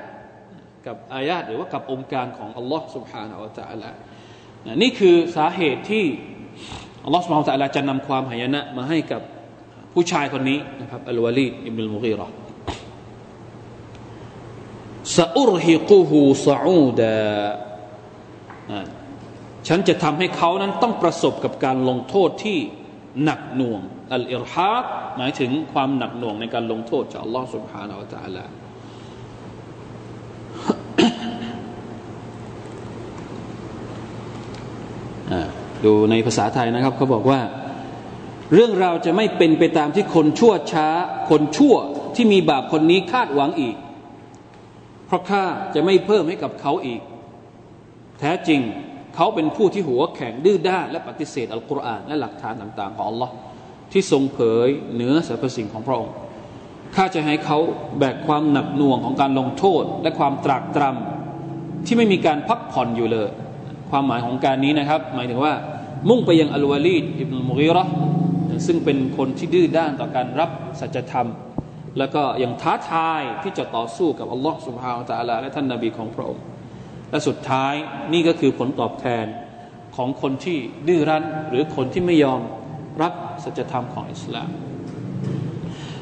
[0.86, 3.90] กับอายาตหรือว่ากับองค์การของอัลลอฮ์ سبحانه และ تعالى
[4.82, 6.04] นี่คือสาเหตุที่
[7.04, 9.22] อัลลอฮ์ سبحانه และ تعالى จะนำความหายนะมาให้กับ
[9.94, 12.26] ผู้ชายคนนี้นะครับอัลวาลีดอิบนุลมุกีรอ
[15.18, 17.16] ซาอุรฮิกูฮูซาอูดา
[19.68, 22.58] ฉันจะทำให้เขานั้นต้องประสบกับการลงโทษที่
[23.24, 23.80] หนักหน่วง
[24.12, 24.84] อัลอิรฮาบ
[25.16, 28.44] หมายถึงความหนักหน่วงในการลงโทษจากอัลลอฮ์ سبحانه และ تعالى
[35.84, 37.40] ดูในภาษาไทยนะครับเขาบอกว่า
[38.54, 40.88] เรื่องราวจะไม่เป็นไปตามที่คนชั่วช้า
[41.30, 41.76] คนชั่ว
[42.14, 43.76] ที่มีบาปคนนี้คาดหวังอีก
[45.06, 45.44] เพราะข้า
[45.74, 47.00] จะไม่เพิ่มให้กับเขาอีก
[48.20, 48.60] แท้จริง
[49.15, 53.33] เขาเป็นผู้ที่หัวแข็งดื้อด้านและปฏิเสธอัลกุรอานและหลักฐานต่าง ๆ ของอัลลอฮ์
[53.91, 56.13] ที่ทรงเผยเหนือสรรพสิ่งของพระองค์
[56.95, 57.59] ข้าจะให้เขา
[57.97, 63.29] แบกความหนักหน่วงของการลงโทษ และความตรากตรำที่ไม่มีการพักผ่อนอยู่เลย
[63.91, 65.53] ความหมายของการนี้นะครับ หมายถึงว่า
[66.09, 67.83] มุ่งไปยังอัลวาลีดอิบนุมุกีรอ
[68.65, 70.49] ซึ่งเป็นคนที่ดื้อด้านต่อการรับ
[70.79, 71.27] สัจธรรม
[71.97, 76.43] แล้วก็ยังท้าทายที่จะต่อสู้กับอัลลอฮ์สุบฮาวตะลาและท่านนาบีของพระองค์
[77.09, 77.73] และสุดท้าย
[78.13, 79.25] นี่ก็คือผลตอบแทน
[79.95, 82.41] ของคนที่ดื้อรั้น หรือคนที่ไม่ยอม
[83.01, 84.49] รับสัจธรรมของอิสลาม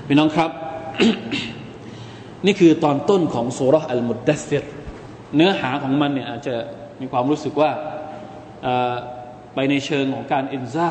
[0.08, 0.52] พี่น้องครับ
[2.46, 4.64] นี่คือตอนต้นของสุรอัลมุดดัสซิร
[5.36, 6.56] เนื้อหาของมันเนี่ยอาจจะ
[7.02, 7.72] มีความรู้สึกว่า
[9.54, 10.90] ไปในเชิงของการอินซา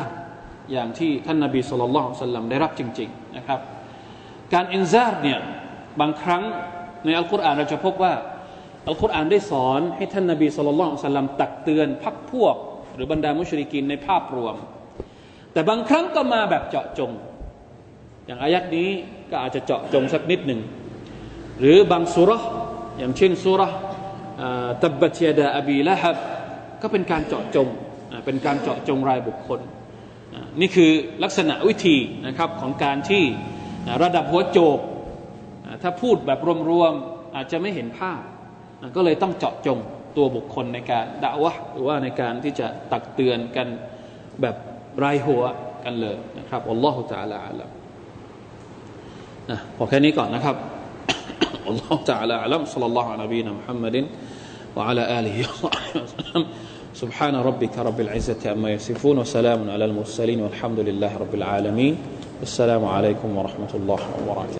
[0.71, 3.59] อย่างที่ท่านนาบีสุลต่านสัลลัมได้รับจริง ๆ นะครับ
[4.53, 5.39] การอินซาร์เนี่ย
[5.99, 6.43] บางครั้ง
[7.05, 8.13] ในอัลกุรอานเราจะพบว่า
[8.87, 12.55] อัลกุรอานได้สอนให้ท่านนาบีสุลต่านสัลลัมตักเตือนพักพวก
[12.95, 14.55] หรือบรรดามุชริกินในภาพรวม
[15.53, 17.11] แต่บางครั้งก็มาแบบเจาะจง
[18.25, 18.89] อย่างอายัดนี้
[19.31, 20.61] ก็อาจจะเจาะจงสักนิดหนึ่ง
[21.59, 22.31] หรือบางสุร
[22.97, 23.61] อย่างเช่นสุร
[24.83, 26.17] ตับบัตยดาอบีละฮับ
[26.81, 27.67] ก็เป็นการเจาะจง
[28.25, 29.59] เป็นการเจาะจงรายบุคคล
[30.59, 30.91] นี่คือ
[31.23, 33.23] ลักษณะวิธีนะครับของการที่
[34.03, 34.79] ระดับหัวโจก
[35.81, 38.21] ถ้าพูดแบบรวมๆอาจจะไม่เห็นภาพ
[38.96, 39.78] ก็เลยต้องเจาะจง
[40.16, 43.68] ตัวบุคคลในการด่าวะหรือว่าในการที่จะตักเตือนกัน
[44.42, 44.56] แบบ
[45.04, 45.42] รายหัว
[45.84, 47.62] กันเลยนะครับอัลลอฮฺจะอัลลอฮฺ
[49.50, 50.56] นะพอแค่นี้ก่อนนะครับ
[51.68, 53.96] อัลลอฮฺจะอัลลอฮฺสัลลัลลอฮฺอะลัยฮิวะสัลลัม محمد
[54.76, 56.46] وعلى آله وصحبه وسلم
[56.94, 61.96] سبحان ربك رب العزة عما يصفون وسلام على المرسلين والحمد لله رب العالمين
[62.42, 64.56] السلام عليكم ورحمة الله وبركاته